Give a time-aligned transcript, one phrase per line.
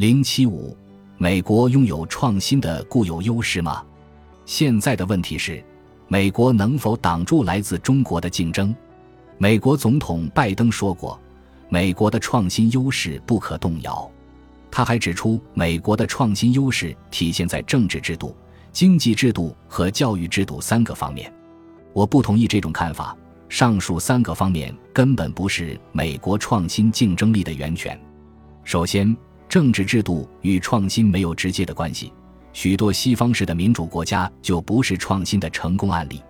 [0.00, 0.74] 零七五，
[1.18, 3.84] 美国拥有创新的固有优势吗？
[4.46, 5.62] 现在的问题是，
[6.08, 8.74] 美国能否挡住来自中国的竞争？
[9.36, 11.20] 美国总统拜登说过，
[11.68, 14.10] 美国的创新优势不可动摇。
[14.70, 18.34] 他还指出，美国的创新优势体现在政治制度、
[18.72, 21.30] 经济制度和教育制度三个方面。
[21.92, 23.14] 我不同意这种看法。
[23.50, 28.00] 上述三个方面根本不是美国创新竞争力的源泉。
[28.64, 29.14] 首先，
[29.50, 32.12] 政治制度与创新没有直接的关系。
[32.52, 36.22] 许多西方式的民主国家就不是创新的成功案例。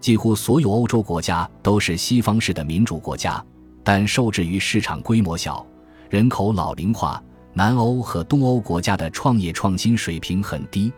[0.00, 3.40] 几乎所有欧洲国家都是西方式的民主国家，
[3.84, 5.64] 但受制于市场规模小、
[6.10, 10.92] 人口老龄化，南欧和东欧国家的创业创新水平很低。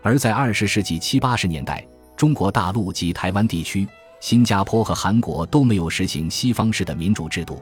[0.00, 3.86] 而在二十世纪七八十年代，中国大陆及台湾地区。
[4.20, 7.60] 新加坡和韩国都没有实行西方式的民主制度，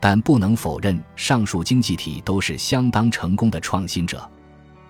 [0.00, 4.28] 但不能否认上述经济体都是相当成功的创新者。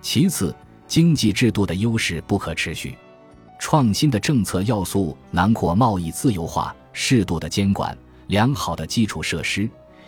[0.01, 0.55] 其次，
[0.87, 2.95] 经济制度的优势不可持续。
[3.59, 7.97] 创新的政策要素囊括贸易自由化、适度的监管、
[8.27, 9.67] 良好的基础设施，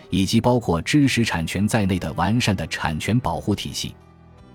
[0.09, 3.95] 以及包括知识产权在内的完善的产权保护体系。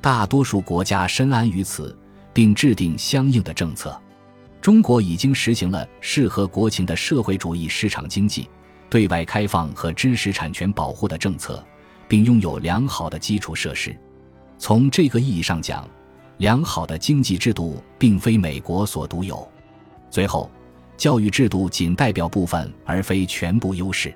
[0.00, 1.98] 大多数国家深谙于此，
[2.32, 4.00] 并制定相应的政策。
[4.60, 8.48] 中国已经实行了适合国情的社会主义市场经济、
[8.94, 11.60] 对外开放和知识产权保护的政策，
[12.06, 13.92] 并拥有良好的基础设施。
[14.56, 15.84] 从这个意义上讲，
[16.36, 19.50] 良好的经济制度并非美国所独有。
[20.12, 20.48] 最后，
[20.96, 24.14] 教育制度仅代表部分而非全部优势。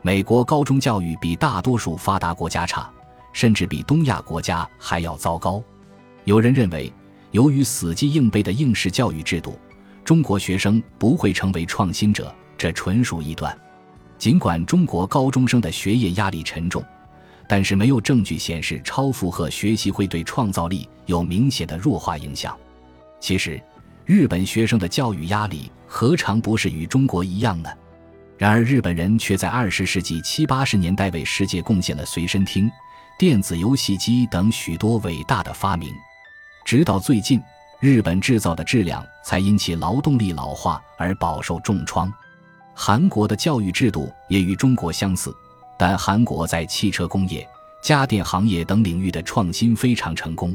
[0.00, 2.90] 美国高中教育比大多数发达国家差，
[3.34, 5.62] 甚至比东亚国家还要糟糕。
[6.24, 6.90] 有人认为，
[7.32, 9.58] 由于死记硬背的应试教育制度，
[10.06, 13.54] 中国学生不会成为创新者，这纯属臆断。
[14.18, 16.82] 尽管中国高中生的学业压力沉重，
[17.48, 22.56] 但是没有证据显示超负荷学习会对创造力有明显的弱化影响。
[23.20, 23.60] 其实，
[24.04, 27.70] 日本学生的教育压力何尝不是与中国一样呢？
[28.38, 32.70] 然而，日本人却在二十世纪七八十年代为世界贡献了随身听、
[33.18, 35.90] 电子游戏机等许多伟大的发明，
[36.64, 37.40] 直到最近。
[37.78, 42.10] 日本制造的质量才因其劳动力老化而饱受重创。
[42.78, 45.34] 韩国的教育制度也与中国相似，
[45.78, 47.44] 但韩国在汽车工业、
[47.82, 50.54] 家电行业等领域的创新非常成功。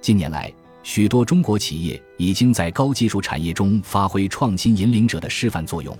[0.00, 0.50] 近年来，
[0.82, 5.94] 许多中国企业已经在高技术产业中发挥创新引领者的示范作用。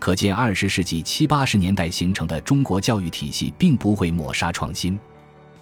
[0.00, 4.98] 可见，二十世纪七八十年代形成的中国教育体系并不会抹杀创新。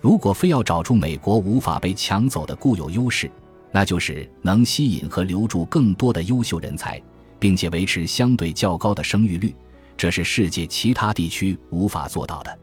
[0.01, 3.31] 如果非要找出美国无法被抢走的固有优势，
[3.71, 7.01] 那就是能吸引和留住更多的优秀人才，
[7.45, 9.55] 并且维持相对较高的生育率，
[9.99, 12.59] 这是世界其他地区无法做到的。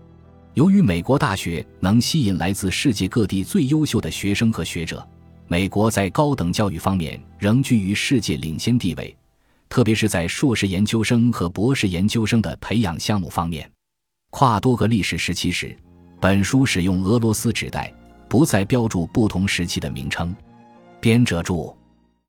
[0.55, 5.07] 由于美国大学能吸引来自世界各地最优秀的学生和学者，
[5.47, 9.15] 美国在高等教育方面仍居于世界领先地位，
[9.69, 13.69] 特别是在硕士研究生和博士研究生的培养项目方面。
[14.31, 15.77] 跨多个历史时期时，
[16.19, 17.93] 本书使用俄罗斯纸代，
[18.27, 20.35] 不再标注不同时期的名称。
[20.99, 21.77] 编者注：